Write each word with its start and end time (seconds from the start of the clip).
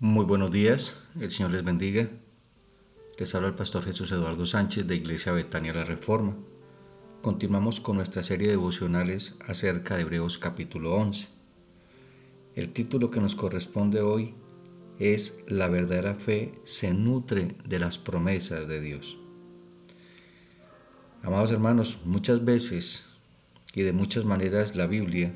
Muy 0.00 0.24
buenos 0.24 0.52
días, 0.52 0.94
el 1.18 1.32
Señor 1.32 1.50
les 1.50 1.64
bendiga. 1.64 2.08
Les 3.18 3.34
habla 3.34 3.48
el 3.48 3.56
pastor 3.56 3.82
Jesús 3.84 4.12
Eduardo 4.12 4.46
Sánchez 4.46 4.86
de 4.86 4.94
Iglesia 4.94 5.32
Betania 5.32 5.74
La 5.74 5.82
Reforma. 5.82 6.36
Continuamos 7.20 7.80
con 7.80 7.96
nuestra 7.96 8.22
serie 8.22 8.46
de 8.46 8.52
devocionales 8.52 9.34
acerca 9.44 9.96
de 9.96 10.02
Hebreos 10.02 10.38
capítulo 10.38 10.94
11. 10.94 11.26
El 12.54 12.72
título 12.72 13.10
que 13.10 13.20
nos 13.20 13.34
corresponde 13.34 14.00
hoy 14.00 14.36
es 15.00 15.42
La 15.48 15.66
verdadera 15.66 16.14
fe 16.14 16.54
se 16.62 16.94
nutre 16.94 17.56
de 17.64 17.80
las 17.80 17.98
promesas 17.98 18.68
de 18.68 18.80
Dios. 18.80 19.18
Amados 21.24 21.50
hermanos, 21.50 21.98
muchas 22.04 22.44
veces 22.44 23.06
y 23.74 23.82
de 23.82 23.92
muchas 23.92 24.24
maneras 24.24 24.76
la 24.76 24.86
Biblia 24.86 25.34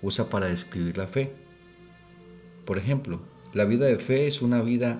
usa 0.00 0.30
para 0.30 0.46
describir 0.46 0.96
la 0.96 1.06
fe. 1.06 1.34
Por 2.64 2.78
ejemplo, 2.78 3.33
la 3.54 3.64
vida 3.64 3.86
de 3.86 3.98
fe 3.98 4.26
es 4.26 4.42
una 4.42 4.60
vida 4.60 4.98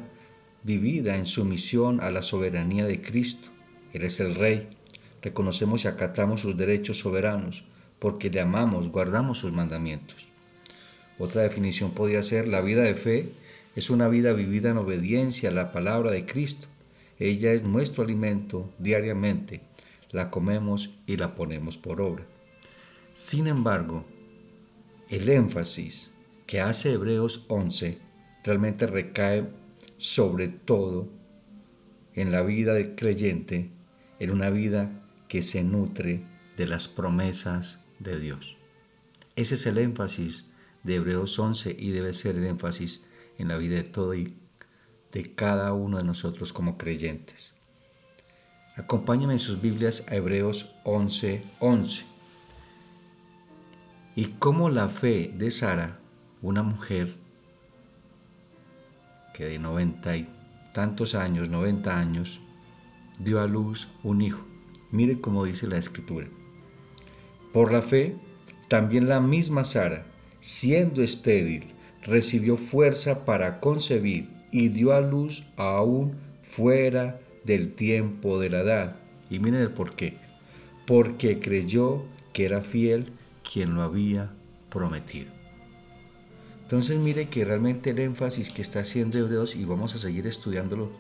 vivida 0.62 1.16
en 1.16 1.26
sumisión 1.26 2.00
a 2.00 2.10
la 2.10 2.22
soberanía 2.22 2.86
de 2.86 3.02
Cristo. 3.02 3.48
Él 3.92 4.04
es 4.04 4.20
el 4.20 4.36
Rey. 4.36 4.68
Reconocemos 5.22 5.84
y 5.84 5.88
acatamos 5.88 6.40
sus 6.40 6.56
derechos 6.56 7.00
soberanos 7.00 7.64
porque 7.98 8.30
le 8.30 8.40
amamos, 8.40 8.88
guardamos 8.90 9.38
sus 9.38 9.52
mandamientos. 9.52 10.28
Otra 11.18 11.42
definición 11.42 11.92
podría 11.92 12.22
ser 12.22 12.46
la 12.46 12.60
vida 12.60 12.82
de 12.82 12.94
fe 12.94 13.32
es 13.74 13.90
una 13.90 14.06
vida 14.06 14.32
vivida 14.32 14.70
en 14.70 14.76
obediencia 14.76 15.48
a 15.48 15.52
la 15.52 15.72
palabra 15.72 16.12
de 16.12 16.24
Cristo. 16.24 16.68
Ella 17.18 17.52
es 17.52 17.64
nuestro 17.64 18.04
alimento 18.04 18.70
diariamente. 18.78 19.62
La 20.10 20.30
comemos 20.30 20.90
y 21.06 21.16
la 21.16 21.34
ponemos 21.34 21.76
por 21.76 22.00
obra. 22.00 22.24
Sin 23.14 23.48
embargo, 23.48 24.04
el 25.08 25.28
énfasis 25.28 26.12
que 26.46 26.60
hace 26.60 26.92
Hebreos 26.92 27.44
11 27.48 27.98
realmente 28.44 28.86
recae 28.86 29.48
sobre 29.98 30.48
todo 30.48 31.08
en 32.14 32.30
la 32.30 32.42
vida 32.42 32.74
del 32.74 32.94
creyente, 32.94 33.70
en 34.20 34.30
una 34.30 34.50
vida 34.50 34.90
que 35.28 35.42
se 35.42 35.64
nutre 35.64 36.22
de 36.56 36.66
las 36.66 36.86
promesas 36.86 37.80
de 37.98 38.20
Dios. 38.20 38.56
Ese 39.34 39.56
es 39.56 39.66
el 39.66 39.78
énfasis 39.78 40.46
de 40.84 40.96
Hebreos 40.96 41.38
11 41.38 41.74
y 41.76 41.90
debe 41.90 42.12
ser 42.12 42.36
el 42.36 42.46
énfasis 42.46 43.02
en 43.38 43.48
la 43.48 43.56
vida 43.56 43.76
de 43.76 43.82
todo 43.82 44.14
y 44.14 44.36
de 45.10 45.34
cada 45.34 45.72
uno 45.72 45.98
de 45.98 46.04
nosotros 46.04 46.52
como 46.52 46.76
creyentes. 46.78 47.54
Acompáñenme 48.76 49.34
en 49.34 49.38
sus 49.38 49.60
Biblias 49.60 50.04
a 50.08 50.16
Hebreos 50.16 50.74
11:11. 50.84 51.42
11. 51.60 52.04
Y 54.16 54.24
cómo 54.38 54.68
la 54.70 54.88
fe 54.88 55.32
de 55.36 55.50
Sara, 55.50 55.98
una 56.42 56.62
mujer 56.62 57.23
que 59.34 59.44
de 59.44 59.58
noventa 59.58 60.16
y 60.16 60.26
tantos 60.72 61.14
años, 61.14 61.50
90 61.50 61.98
años, 61.98 62.40
dio 63.18 63.40
a 63.40 63.46
luz 63.46 63.88
un 64.02 64.22
hijo. 64.22 64.44
Mire 64.90 65.20
cómo 65.20 65.44
dice 65.44 65.66
la 65.66 65.76
escritura. 65.76 66.28
Por 67.52 67.72
la 67.72 67.82
fe, 67.82 68.16
también 68.68 69.08
la 69.08 69.20
misma 69.20 69.64
Sara, 69.64 70.06
siendo 70.40 71.02
estéril, 71.02 71.74
recibió 72.02 72.56
fuerza 72.56 73.24
para 73.24 73.60
concebir 73.60 74.28
y 74.50 74.68
dio 74.68 74.94
a 74.94 75.00
luz 75.00 75.44
aún 75.56 76.14
fuera 76.42 77.20
del 77.44 77.74
tiempo 77.74 78.40
de 78.40 78.50
la 78.50 78.60
edad. 78.60 78.96
Y 79.30 79.38
miren 79.38 79.60
el 79.60 79.70
por 79.70 79.94
qué. 79.96 80.16
Porque 80.86 81.40
creyó 81.40 82.04
que 82.32 82.44
era 82.44 82.60
fiel 82.60 83.12
quien 83.42 83.74
lo 83.74 83.82
había 83.82 84.30
prometido. 84.70 85.33
Entonces 86.64 86.98
mire 86.98 87.28
que 87.28 87.44
realmente 87.44 87.90
el 87.90 87.98
énfasis 87.98 88.50
que 88.50 88.62
está 88.62 88.80
haciendo 88.80 89.18
Hebreos, 89.18 89.54
y 89.54 89.66
vamos 89.66 89.94
a 89.94 89.98
seguir 89.98 90.26
estudiándolo 90.26 90.90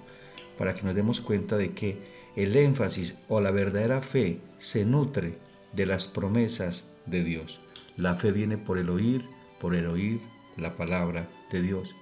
para 0.58 0.74
que 0.74 0.82
nos 0.82 0.94
demos 0.94 1.22
cuenta 1.22 1.56
de 1.56 1.72
que 1.72 1.96
el 2.36 2.54
énfasis 2.54 3.14
o 3.28 3.40
la 3.40 3.50
verdadera 3.50 4.02
fe 4.02 4.40
se 4.58 4.84
nutre 4.84 5.38
de 5.72 5.86
las 5.86 6.06
promesas 6.06 6.84
de 7.06 7.24
Dios. 7.24 7.60
La 7.96 8.16
fe 8.16 8.30
viene 8.30 8.58
por 8.58 8.76
el 8.76 8.90
oír, 8.90 9.24
por 9.58 9.74
el 9.74 9.86
oír 9.86 10.20
la 10.58 10.76
palabra 10.76 11.30
de 11.50 11.62
Dios. 11.62 11.94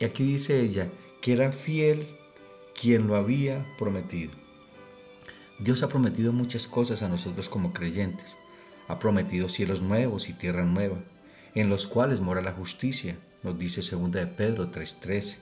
Y 0.00 0.06
aquí 0.06 0.24
dice 0.24 0.60
ella 0.60 0.88
que 1.20 1.34
era 1.34 1.52
fiel 1.52 2.08
quien 2.80 3.06
lo 3.06 3.16
había 3.16 3.66
prometido. 3.78 4.32
Dios 5.58 5.82
ha 5.82 5.88
prometido 5.88 6.32
muchas 6.32 6.66
cosas 6.66 7.02
a 7.02 7.08
nosotros 7.08 7.50
como 7.50 7.74
creyentes. 7.74 8.36
Ha 8.86 8.98
prometido 8.98 9.50
cielos 9.50 9.82
nuevos 9.82 10.30
y 10.30 10.32
tierra 10.32 10.64
nueva 10.64 10.96
en 11.54 11.68
los 11.68 11.86
cuales 11.86 12.20
mora 12.20 12.42
la 12.42 12.52
justicia, 12.52 13.16
nos 13.42 13.58
dice 13.58 13.80
2 13.80 14.10
de 14.12 14.26
Pedro 14.26 14.70
3:13. 14.70 15.36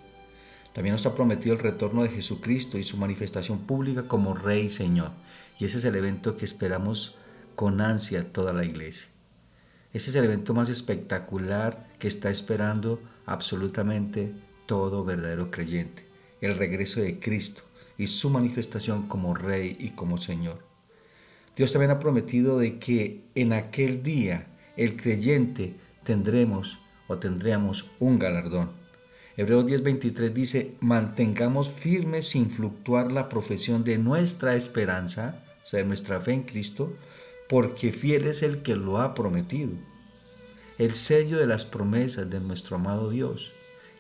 También 0.73 0.95
nos 0.95 1.07
ha 1.07 1.15
prometido 1.15 1.55
el 1.55 1.63
retorno 1.63 2.03
de 2.03 2.11
Jesucristo 2.11 2.77
y 2.77 2.83
su 2.83 2.99
manifestación 2.99 3.61
pública 3.61 4.07
como 4.07 4.35
Rey 4.35 4.67
y 4.67 4.71
Señor. 4.71 5.13
Y 5.59 5.65
ese 5.65 5.79
es 5.79 5.85
el 5.85 5.97
evento 5.97 6.37
que 6.37 6.45
esperamos 6.45 7.17
con 7.55 7.81
ansia 7.81 8.31
toda 8.31 8.53
la 8.53 8.65
iglesia. 8.65 9.09
Ese 9.93 10.11
es 10.11 10.17
el 10.17 10.25
evento 10.25 10.53
más 10.53 10.69
espectacular 10.69 11.89
que 11.99 12.09
está 12.09 12.29
esperando 12.29 13.01
absolutamente 13.25 14.35
todo 14.67 15.05
verdadero 15.05 15.51
creyente. 15.51 16.07
El 16.43 16.57
regreso 16.57 17.01
de 17.01 17.19
Cristo 17.19 17.63
y 17.97 18.09
su 18.09 18.29
manifestación 18.29 19.09
como 19.09 19.35
Rey 19.35 19.77
y 19.81 19.91
como 19.91 20.19
Señor. 20.19 20.59
Dios 21.57 21.73
también 21.73 21.91
ha 21.91 21.99
prometido 21.99 22.59
de 22.59 22.79
que 22.79 23.25
en 23.35 23.55
aquel 23.55 24.03
día 24.03 24.49
el 24.77 24.97
creyente 24.97 25.75
tendremos 26.07 26.79
o 27.09 27.19
tendríamos 27.19 27.85
un 28.01 28.19
galardón. 28.19 28.71
Hebreos 29.37 29.67
10:23 29.67 30.33
dice, 30.33 30.77
mantengamos 30.81 31.69
firme 31.69 32.23
sin 32.23 32.51
fluctuar 32.51 33.13
la 33.13 33.29
profesión 33.29 33.85
de 33.85 33.99
nuestra 33.99 34.57
esperanza, 34.57 35.45
o 35.63 35.67
sea, 35.69 35.81
de 35.81 35.87
nuestra 35.87 36.21
fe 36.23 36.33
en 36.33 36.45
Cristo, 36.45 36.97
porque 37.49 37.93
fiel 37.93 38.27
es 38.27 38.43
el 38.43 38.63
que 38.63 38.77
lo 38.77 38.99
ha 38.99 39.15
prometido. 39.15 39.73
El 40.79 40.95
sello 40.95 41.39
de 41.39 41.47
las 41.47 41.65
promesas 41.65 42.31
de 42.31 42.41
nuestro 42.41 42.77
amado 42.77 43.11
Dios 43.11 43.53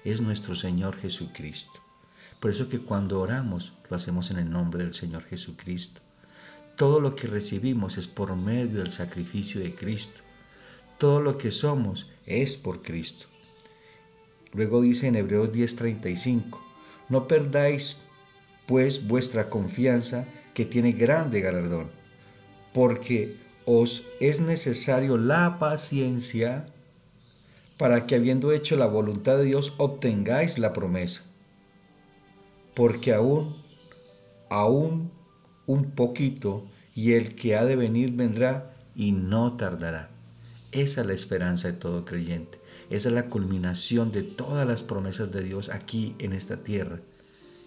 es 0.05 0.21
nuestro 0.21 0.55
Señor 0.55 0.97
Jesucristo. 0.97 1.81
Por 2.41 2.50
eso 2.50 2.69
que 2.69 2.81
cuando 2.81 3.21
oramos 3.21 3.72
lo 3.91 3.97
hacemos 3.97 4.31
en 4.31 4.39
el 4.39 4.50
nombre 4.50 4.84
del 4.84 4.95
Señor 4.95 5.25
Jesucristo. 5.25 6.00
Todo 6.77 7.00
lo 7.00 7.16
que 7.16 7.28
recibimos 7.28 7.97
es 7.97 8.06
por 8.06 8.37
medio 8.37 8.78
del 8.81 8.93
sacrificio 8.93 9.61
de 9.61 9.75
Cristo. 9.75 10.21
Todo 10.99 11.21
lo 11.21 11.37
que 11.37 11.51
somos 11.51 12.11
es 12.25 12.57
por 12.57 12.83
Cristo. 12.83 13.27
Luego 14.53 14.81
dice 14.81 15.09
en 15.09 15.17
Hebreos 15.17 15.53
10:35, 15.53 16.59
no 17.09 17.29
perdáis 17.29 17.99
pues 18.67 19.07
vuestra 19.07 19.51
confianza 19.51 20.27
que 20.55 20.65
tiene 20.65 20.93
grande 20.93 21.41
galardón, 21.41 21.91
porque 22.73 23.37
os 23.67 24.07
es 24.21 24.41
necesario 24.41 25.19
la 25.19 25.59
paciencia 25.59 26.67
para 27.77 28.07
que 28.07 28.15
habiendo 28.15 28.53
hecho 28.53 28.77
la 28.77 28.87
voluntad 28.87 29.37
de 29.37 29.45
Dios 29.45 29.75
obtengáis 29.77 30.59
la 30.59 30.73
promesa. 30.73 31.23
Porque 32.75 33.13
aún, 33.13 33.57
aún 34.49 35.11
un 35.67 35.91
poquito, 35.91 36.67
y 36.95 37.13
el 37.13 37.34
que 37.34 37.57
ha 37.57 37.65
de 37.65 37.77
venir 37.77 38.13
vendrá 38.13 38.75
y 38.95 39.13
no 39.13 39.57
tardará. 39.57 40.16
Esa 40.72 41.00
es 41.00 41.06
la 41.06 41.12
esperanza 41.12 41.69
de 41.69 41.75
todo 41.75 42.04
creyente. 42.04 42.59
Esa 42.91 43.09
es 43.09 43.15
la 43.15 43.28
culminación 43.28 44.12
de 44.12 44.22
todas 44.22 44.66
las 44.66 44.82
promesas 44.82 45.32
de 45.32 45.43
Dios 45.43 45.69
aquí 45.71 46.15
en 46.19 46.32
esta 46.32 46.62
tierra 46.62 47.00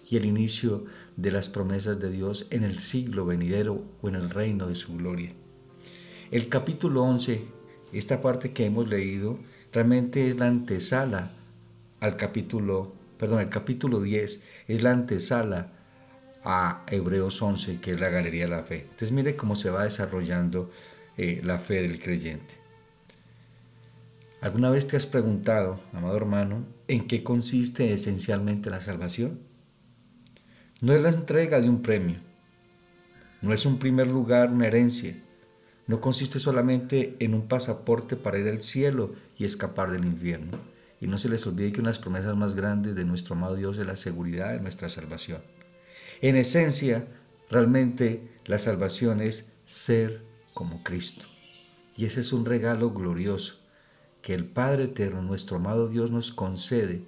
y 0.08 0.16
el 0.16 0.24
inicio 0.24 0.84
de 1.16 1.30
las 1.30 1.48
promesas 1.48 2.00
de 2.00 2.10
Dios 2.10 2.46
en 2.50 2.64
el 2.64 2.80
siglo 2.80 3.26
venidero 3.26 3.84
o 4.02 4.08
en 4.08 4.16
el 4.16 4.30
reino 4.30 4.66
de 4.66 4.74
su 4.74 4.96
gloria. 4.96 5.32
El 6.30 6.48
capítulo 6.48 7.02
11, 7.02 7.42
esta 7.92 8.20
parte 8.20 8.52
que 8.52 8.66
hemos 8.66 8.88
leído, 8.88 9.38
realmente 9.72 10.28
es 10.28 10.36
la 10.36 10.46
antesala 10.46 11.32
al 12.00 12.16
capítulo, 12.16 12.94
perdón, 13.18 13.40
el 13.40 13.50
capítulo 13.50 14.00
10 14.00 14.42
es 14.68 14.82
la 14.82 14.92
antesala 14.92 15.72
a 16.44 16.84
Hebreos 16.88 17.40
11, 17.42 17.80
que 17.80 17.92
es 17.92 18.00
la 18.00 18.08
galería 18.08 18.44
de 18.44 18.50
la 18.50 18.62
fe. 18.62 18.82
Entonces 18.82 19.12
mire 19.12 19.36
cómo 19.36 19.54
se 19.54 19.70
va 19.70 19.84
desarrollando 19.84 20.70
eh, 21.16 21.40
la 21.44 21.58
fe 21.58 21.82
del 21.82 22.00
creyente. 22.00 22.59
¿Alguna 24.40 24.70
vez 24.70 24.86
te 24.86 24.96
has 24.96 25.04
preguntado, 25.04 25.82
amado 25.92 26.16
hermano, 26.16 26.64
en 26.88 27.06
qué 27.06 27.22
consiste 27.22 27.92
esencialmente 27.92 28.70
la 28.70 28.80
salvación? 28.80 29.40
No 30.80 30.94
es 30.94 31.02
la 31.02 31.10
entrega 31.10 31.60
de 31.60 31.68
un 31.68 31.82
premio, 31.82 32.16
no 33.42 33.52
es 33.52 33.66
un 33.66 33.78
primer 33.78 34.06
lugar, 34.06 34.50
una 34.50 34.66
herencia, 34.66 35.14
no 35.86 36.00
consiste 36.00 36.40
solamente 36.40 37.16
en 37.18 37.34
un 37.34 37.48
pasaporte 37.48 38.16
para 38.16 38.38
ir 38.38 38.48
al 38.48 38.62
cielo 38.62 39.12
y 39.36 39.44
escapar 39.44 39.90
del 39.90 40.06
infierno. 40.06 40.58
Y 41.02 41.06
no 41.06 41.18
se 41.18 41.28
les 41.28 41.46
olvide 41.46 41.72
que 41.72 41.80
una 41.80 41.90
de 41.90 41.96
las 41.96 42.02
promesas 42.02 42.34
más 42.34 42.54
grandes 42.54 42.94
de 42.94 43.04
nuestro 43.04 43.34
amado 43.34 43.56
Dios 43.56 43.76
es 43.76 43.86
la 43.86 43.96
seguridad 43.96 44.52
de 44.54 44.60
nuestra 44.60 44.88
salvación. 44.88 45.42
En 46.22 46.36
esencia, 46.36 47.08
realmente 47.50 48.38
la 48.46 48.58
salvación 48.58 49.20
es 49.20 49.52
ser 49.66 50.22
como 50.54 50.82
Cristo. 50.82 51.24
Y 51.94 52.06
ese 52.06 52.20
es 52.20 52.32
un 52.32 52.46
regalo 52.46 52.92
glorioso 52.92 53.59
que 54.22 54.34
el 54.34 54.44
Padre 54.44 54.84
Eterno, 54.84 55.22
nuestro 55.22 55.56
amado 55.56 55.88
Dios, 55.88 56.10
nos 56.10 56.32
concede 56.32 57.02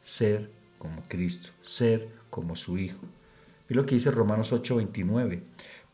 ser 0.00 0.50
como 0.78 1.02
Cristo, 1.08 1.50
ser 1.60 2.08
como 2.30 2.56
su 2.56 2.78
Hijo. 2.78 3.00
Y 3.68 3.74
lo 3.74 3.86
que 3.86 3.96
dice 3.96 4.10
Romanos 4.10 4.52
8:29, 4.52 5.42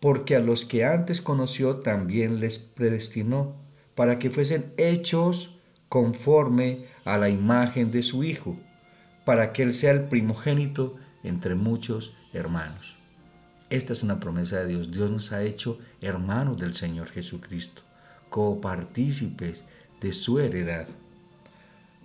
porque 0.01 0.37
a 0.37 0.41
los 0.41 0.65
que 0.65 0.85
antes 0.85 1.21
conoció 1.21 1.77
también 1.77 2.41
les 2.41 2.59
predestinó 2.59 3.57
para 3.95 4.19
que 4.19 4.31
fuesen 4.31 4.73
hechos 4.77 5.59
conforme 5.89 6.87
a 7.05 7.19
la 7.19 7.29
imagen 7.29 7.91
de 7.91 8.03
su 8.03 8.25
Hijo, 8.25 8.59
para 9.25 9.53
que 9.53 9.63
Él 9.63 9.75
sea 9.75 9.93
el 9.93 10.05
primogénito 10.05 10.97
entre 11.23 11.55
muchos 11.55 12.15
hermanos. 12.33 12.97
Esta 13.71 13.93
es 13.93 14.03
una 14.03 14.21
promesa 14.21 14.59
de 14.59 14.69
Dios. 14.69 14.91
Dios 14.91 15.11
nos 15.11 15.33
ha 15.33 15.43
hecho 15.43 15.79
hermanos 16.01 16.59
del 16.59 16.75
Señor 16.75 17.09
Jesucristo, 17.09 17.83
copartícipes 18.29 19.65
de 20.03 20.13
su 20.13 20.39
heredad. 20.41 20.87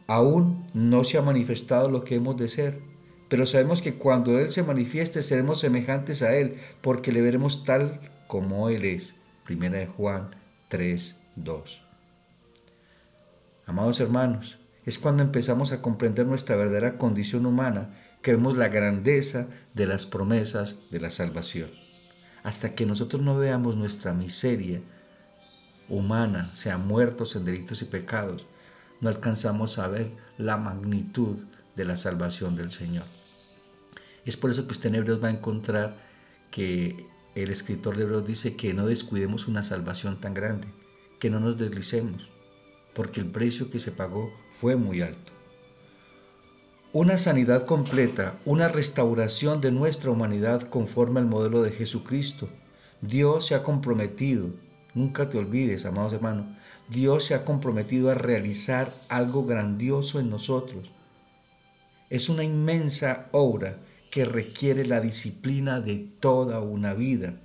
Aún 0.08 0.66
no 0.74 1.04
se 1.04 1.18
ha 1.18 1.22
manifestado 1.22 1.90
lo 1.90 2.06
que 2.06 2.16
hemos 2.16 2.38
de 2.38 2.48
ser, 2.48 2.80
pero 3.28 3.46
sabemos 3.46 3.82
que 3.82 3.96
cuando 3.96 4.40
Él 4.40 4.52
se 4.52 4.64
manifieste 4.64 5.22
seremos 5.22 5.60
semejantes 5.60 6.22
a 6.22 6.36
Él, 6.36 6.56
porque 6.82 7.12
le 7.12 7.22
veremos 7.22 7.66
tal 7.66 8.00
como 8.28 8.70
Él 8.70 8.86
es. 8.86 9.16
Primera 9.44 9.80
de 9.80 9.88
Juan 9.88 10.36
3, 10.70 11.20
2. 11.36 11.84
Amados 13.66 14.00
hermanos, 14.00 14.60
es 14.86 14.98
cuando 14.98 15.24
empezamos 15.24 15.74
a 15.74 15.82
comprender 15.82 16.26
nuestra 16.26 16.56
verdadera 16.56 16.98
condición 16.98 17.46
humana 17.46 17.90
que 18.22 18.32
vemos 18.32 18.58
la 18.58 18.70
grandeza 18.70 19.48
de 19.74 19.88
las 19.88 20.06
promesas 20.06 20.78
de 20.92 21.02
la 21.02 21.12
salvación. 21.12 21.70
Hasta 22.44 22.76
que 22.76 22.86
nosotros 22.86 23.22
no 23.22 23.38
veamos 23.38 23.76
nuestra 23.76 24.14
miseria 24.14 24.82
humana, 25.90 26.52
sea 26.56 26.78
muertos 26.78 27.36
en 27.36 27.46
delitos 27.46 27.82
y 27.82 27.86
pecados, 27.86 28.46
no 29.02 29.10
alcanzamos 29.10 29.78
a 29.80 29.88
ver 29.88 30.12
la 30.38 30.58
magnitud 30.58 31.38
de 31.76 31.86
la 31.86 31.98
salvación 31.98 32.56
del 32.56 32.72
Señor. 32.72 33.06
Es 34.26 34.36
por 34.36 34.52
eso 34.52 34.66
que 34.66 34.74
usted 34.74 34.90
en 34.90 34.96
Hebreos 34.96 35.24
va 35.24 35.30
a 35.30 35.32
encontrar 35.32 35.98
que 36.52 37.06
el 37.36 37.52
escritor 37.52 37.96
de 37.96 38.04
Hebreos 38.04 38.26
dice 38.26 38.56
que 38.56 38.74
no 38.74 38.88
descuidemos 38.88 39.48
una 39.48 39.64
salvación 39.64 40.20
tan 40.20 40.34
grande, 40.34 40.68
que 41.20 41.30
no 41.30 41.40
nos 41.40 41.58
deslicemos, 41.58 42.30
porque 42.94 43.22
el 43.22 43.28
precio 43.28 43.70
que 43.70 43.80
se 43.80 43.92
pagó 43.92 44.34
fue 44.60 44.76
muy 44.76 45.02
alto. 45.02 45.32
Una 46.94 47.18
sanidad 47.18 47.66
completa, 47.66 48.40
una 48.44 48.70
restauración 48.70 49.62
de 49.62 49.72
nuestra 49.72 50.10
humanidad 50.10 50.68
conforme 50.70 51.20
al 51.20 51.28
modelo 51.28 51.62
de 51.62 51.72
Jesucristo. 51.72 52.50
Dios 53.02 53.46
se 53.46 53.56
ha 53.56 53.62
comprometido, 53.62 54.50
nunca 54.98 55.30
te 55.30 55.38
olvides, 55.38 55.86
amados 55.86 56.14
hermanos, 56.14 56.48
Dios 56.90 57.26
se 57.26 57.36
ha 57.36 57.46
comprometido 57.46 58.10
a 58.10 58.16
realizar 58.16 58.94
algo 59.10 59.46
grandioso 59.46 60.20
en 60.20 60.30
nosotros. 60.30 60.92
Es 62.10 62.30
una 62.30 62.44
inmensa 62.44 63.28
obra 63.32 63.78
que 64.10 64.26
requiere 64.26 64.86
la 64.86 65.00
disciplina 65.02 65.82
de 65.82 66.08
toda 66.20 66.62
una 66.62 66.94
vida. 66.94 67.40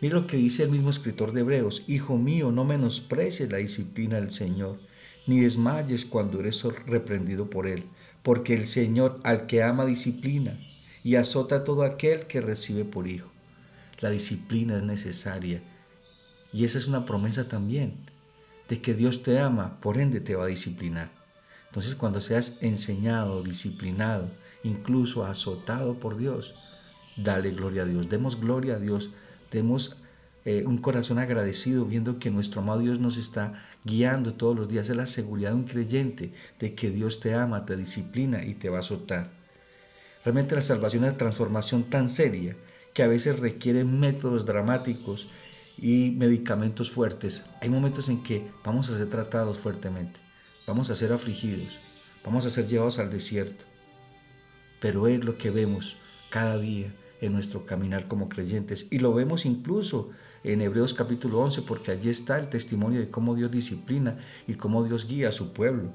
Mira 0.00 0.14
lo 0.14 0.26
que 0.26 0.36
dice 0.36 0.62
el 0.62 0.70
mismo 0.70 0.90
escritor 0.90 1.32
de 1.32 1.40
Hebreos, 1.40 1.84
Hijo 1.86 2.16
mío, 2.16 2.50
no 2.52 2.64
menosprecies 2.64 3.50
la 3.50 3.58
disciplina 3.58 4.16
del 4.16 4.30
Señor, 4.30 4.78
ni 5.26 5.40
desmayes 5.40 6.06
cuando 6.06 6.40
eres 6.40 6.62
reprendido 6.86 7.50
por 7.50 7.66
Él, 7.66 7.84
porque 8.22 8.54
el 8.54 8.66
Señor 8.66 9.20
al 9.24 9.46
que 9.46 9.62
ama 9.62 9.84
disciplina 9.84 10.58
y 11.02 11.16
azota 11.16 11.56
a 11.56 11.64
todo 11.64 11.82
aquel 11.82 12.26
que 12.26 12.40
recibe 12.40 12.84
por 12.84 13.08
hijo. 13.08 13.30
La 13.98 14.10
disciplina 14.10 14.76
es 14.76 14.82
necesaria 14.82 15.62
y 16.52 16.64
esa 16.64 16.78
es 16.78 16.88
una 16.88 17.04
promesa 17.04 17.48
también 17.48 17.94
de 18.68 18.80
que 18.80 18.94
Dios 18.94 19.22
te 19.22 19.38
ama, 19.38 19.80
por 19.80 19.98
ende 19.98 20.20
te 20.20 20.36
va 20.36 20.44
a 20.44 20.48
disciplinar. 20.48 21.10
Entonces 21.66 21.94
cuando 21.94 22.20
seas 22.20 22.58
enseñado, 22.60 23.42
disciplinado, 23.42 24.28
incluso 24.64 25.24
azotado 25.24 25.94
por 25.94 26.16
Dios, 26.16 26.54
dale 27.16 27.50
gloria 27.50 27.82
a 27.82 27.86
Dios. 27.86 28.08
Demos 28.08 28.40
gloria 28.40 28.74
a 28.74 28.78
Dios, 28.78 29.10
demos 29.50 29.96
eh, 30.44 30.64
un 30.66 30.78
corazón 30.78 31.18
agradecido 31.18 31.84
viendo 31.84 32.18
que 32.18 32.30
nuestro 32.30 32.62
amado 32.62 32.80
Dios 32.80 32.98
nos 32.98 33.16
está 33.16 33.66
guiando 33.84 34.34
todos 34.34 34.56
los 34.56 34.68
días. 34.68 34.88
Es 34.88 34.96
la 34.96 35.06
seguridad 35.06 35.50
de 35.50 35.56
un 35.56 35.64
creyente 35.64 36.32
de 36.58 36.74
que 36.74 36.90
Dios 36.90 37.20
te 37.20 37.34
ama, 37.34 37.66
te 37.66 37.76
disciplina 37.76 38.44
y 38.44 38.54
te 38.54 38.68
va 38.68 38.78
a 38.78 38.80
azotar. 38.80 39.30
Realmente 40.24 40.54
la 40.54 40.62
salvación 40.62 41.04
es 41.04 41.10
una 41.10 41.18
transformación 41.18 41.84
tan 41.84 42.08
seria 42.08 42.56
que 42.94 43.02
a 43.02 43.08
veces 43.08 43.38
requiere 43.38 43.84
métodos 43.84 44.44
dramáticos 44.44 45.28
y 45.80 46.10
medicamentos 46.10 46.90
fuertes, 46.90 47.44
hay 47.60 47.70
momentos 47.70 48.08
en 48.08 48.22
que 48.22 48.50
vamos 48.64 48.90
a 48.90 48.98
ser 48.98 49.08
tratados 49.08 49.58
fuertemente, 49.58 50.20
vamos 50.66 50.90
a 50.90 50.96
ser 50.96 51.12
afligidos, 51.12 51.78
vamos 52.24 52.44
a 52.44 52.50
ser 52.50 52.66
llevados 52.66 52.98
al 52.98 53.10
desierto. 53.10 53.64
Pero 54.80 55.06
es 55.06 55.24
lo 55.24 55.38
que 55.38 55.50
vemos 55.50 55.96
cada 56.28 56.58
día 56.58 56.92
en 57.20 57.32
nuestro 57.32 57.66
caminar 57.66 58.08
como 58.08 58.28
creyentes 58.28 58.86
y 58.90 58.98
lo 58.98 59.14
vemos 59.14 59.46
incluso 59.46 60.10
en 60.44 60.62
Hebreos 60.62 60.94
capítulo 60.94 61.40
11 61.40 61.62
porque 61.62 61.90
allí 61.90 62.08
está 62.08 62.38
el 62.38 62.48
testimonio 62.48 63.00
de 63.00 63.10
cómo 63.10 63.34
Dios 63.34 63.50
disciplina 63.50 64.18
y 64.46 64.54
cómo 64.54 64.84
Dios 64.84 65.06
guía 65.06 65.28
a 65.28 65.32
su 65.32 65.52
pueblo. 65.52 65.92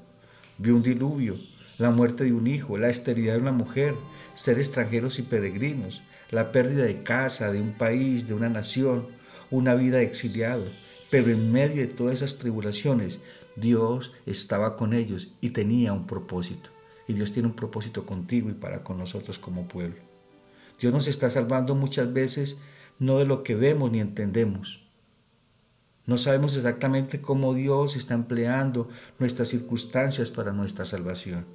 Vio 0.58 0.76
un 0.76 0.84
diluvio, 0.84 1.36
la 1.78 1.92
muerte 1.92 2.24
de 2.24 2.34
un 2.34 2.48
hijo, 2.48 2.78
la 2.78 2.90
esterilidad 2.90 3.36
de 3.36 3.42
una 3.42 3.52
mujer, 3.52 3.96
ser 4.34 4.60
extranjeros 4.60 5.20
y 5.20 5.24
peregrinos, 5.24 6.02
la 6.32 6.52
pérdida 6.52 6.86
de 6.86 7.04
casa, 7.04 7.52
de 7.52 7.62
un 7.62 7.74
país, 7.74 8.28
de 8.28 8.34
una 8.34 8.50
nación, 8.50 9.08
una 9.56 9.76
vida 9.76 10.02
exiliado, 10.02 10.66
pero 11.10 11.32
en 11.32 11.52
medio 11.52 11.82
de 11.82 11.88
todas 11.88 12.16
esas 12.16 12.38
tribulaciones, 12.38 13.20
Dios 13.56 14.14
estaba 14.26 14.76
con 14.76 14.94
ellos 14.94 15.30
y 15.42 15.52
tenía 15.52 15.94
un 15.94 16.08
propósito. 16.08 16.70
Y 17.08 17.14
Dios 17.14 17.32
tiene 17.32 17.48
un 17.48 17.56
propósito 17.56 18.06
contigo 18.06 18.50
y 18.50 18.54
para 18.54 18.84
con 18.84 18.98
nosotros 18.98 19.40
como 19.40 19.68
pueblo. 19.68 20.02
Dios 20.80 20.94
nos 20.94 21.08
está 21.08 21.30
salvando 21.30 21.76
muchas 21.76 22.12
veces 22.12 22.60
no 23.00 23.20
de 23.20 23.26
lo 23.26 23.44
que 23.44 23.56
vemos 23.56 23.92
ni 23.92 24.00
entendemos. 24.00 24.86
No 26.06 26.18
sabemos 26.18 26.56
exactamente 26.56 27.22
cómo 27.22 27.54
Dios 27.54 27.96
está 27.96 28.14
empleando 28.14 28.90
nuestras 29.18 29.50
circunstancias 29.50 30.32
para 30.32 30.52
nuestra 30.52 30.86
salvación. 30.86 31.46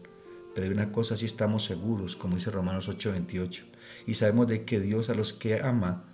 Pero 0.54 0.66
hay 0.66 0.72
una 0.72 0.90
cosa 0.90 1.16
sí 1.16 1.26
estamos 1.26 1.64
seguros, 1.64 2.16
como 2.16 2.34
dice 2.34 2.50
Romanos 2.50 2.88
8:28, 2.88 3.62
y 4.06 4.14
sabemos 4.14 4.48
de 4.48 4.64
que 4.64 4.80
Dios 4.80 5.08
a 5.08 5.14
los 5.14 5.32
que 5.32 5.60
ama, 5.60 6.09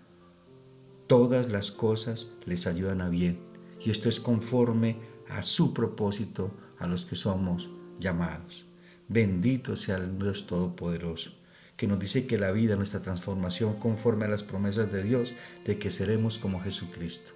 todas 1.06 1.49
las 1.49 1.70
cosas 1.70 2.29
les 2.44 2.67
ayudan 2.67 3.00
a 3.00 3.08
bien. 3.08 3.41
Y 3.85 3.91
esto 3.91 4.08
es 4.08 4.20
conforme 4.20 4.97
a 5.29 5.43
su 5.43 5.75
propósito 5.75 6.50
a 6.79 6.87
los 6.87 7.05
que 7.05 7.17
somos 7.17 7.70
llamados. 8.00 8.67
Bendito 9.08 9.76
sea 9.76 9.97
el 9.97 10.19
Dios 10.19 10.47
Todopoderoso, 10.47 11.32
que 11.77 11.86
nos 11.86 11.98
dice 11.98 12.27
que 12.27 12.39
la 12.39 12.53
vida, 12.53 12.77
nuestra 12.77 13.01
transformación 13.01 13.75
conforme 13.75 14.25
a 14.25 14.29
las 14.29 14.43
promesas 14.43 14.91
de 14.91 15.03
Dios, 15.03 15.32
de 15.65 15.79
que 15.79 15.91
seremos 15.91 16.39
como 16.39 16.60
Jesucristo. 16.60 17.32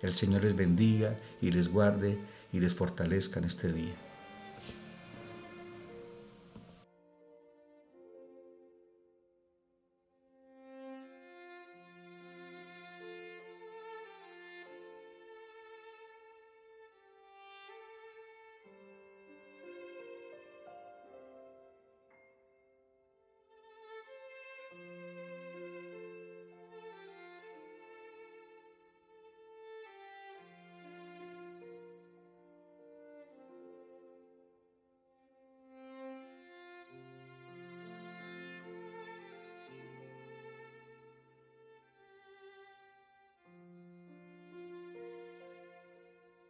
El 0.00 0.12
Señor 0.12 0.42
les 0.42 0.56
bendiga 0.56 1.16
y 1.40 1.52
les 1.52 1.68
guarde 1.68 2.18
y 2.52 2.60
les 2.60 2.74
fortalezca 2.74 3.38
en 3.38 3.44
este 3.44 3.72
día. 3.72 4.11